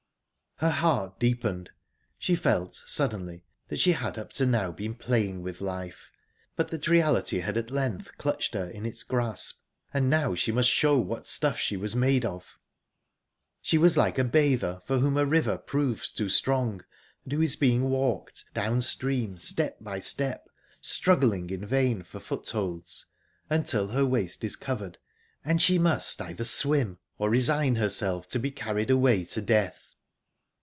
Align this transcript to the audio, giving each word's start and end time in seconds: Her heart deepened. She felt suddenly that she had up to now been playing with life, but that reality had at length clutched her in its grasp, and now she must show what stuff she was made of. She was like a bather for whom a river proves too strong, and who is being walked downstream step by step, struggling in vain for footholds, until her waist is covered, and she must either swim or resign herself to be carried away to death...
Her 0.57 0.69
heart 0.69 1.19
deepened. 1.19 1.71
She 2.19 2.35
felt 2.35 2.83
suddenly 2.85 3.43
that 3.69 3.79
she 3.79 3.93
had 3.93 4.19
up 4.19 4.31
to 4.33 4.45
now 4.45 4.71
been 4.71 4.93
playing 4.93 5.41
with 5.41 5.59
life, 5.59 6.11
but 6.55 6.67
that 6.67 6.87
reality 6.87 7.39
had 7.39 7.57
at 7.57 7.71
length 7.71 8.15
clutched 8.19 8.53
her 8.53 8.69
in 8.69 8.85
its 8.85 9.01
grasp, 9.01 9.57
and 9.91 10.07
now 10.07 10.35
she 10.35 10.51
must 10.51 10.69
show 10.69 10.99
what 10.99 11.25
stuff 11.25 11.57
she 11.57 11.75
was 11.75 11.95
made 11.95 12.25
of. 12.25 12.59
She 13.59 13.79
was 13.79 13.97
like 13.97 14.19
a 14.19 14.23
bather 14.23 14.83
for 14.85 14.99
whom 14.99 15.17
a 15.17 15.25
river 15.25 15.57
proves 15.57 16.11
too 16.11 16.29
strong, 16.29 16.85
and 17.23 17.33
who 17.33 17.41
is 17.41 17.55
being 17.55 17.89
walked 17.89 18.45
downstream 18.53 19.39
step 19.39 19.77
by 19.83 19.97
step, 19.99 20.47
struggling 20.79 21.49
in 21.49 21.65
vain 21.65 22.03
for 22.03 22.19
footholds, 22.19 23.07
until 23.49 23.87
her 23.87 24.05
waist 24.05 24.43
is 24.43 24.55
covered, 24.55 24.99
and 25.43 25.59
she 25.59 25.79
must 25.79 26.21
either 26.21 26.45
swim 26.45 26.99
or 27.17 27.31
resign 27.31 27.77
herself 27.77 28.27
to 28.27 28.37
be 28.37 28.51
carried 28.51 28.91
away 28.91 29.25
to 29.25 29.41
death... 29.41 29.87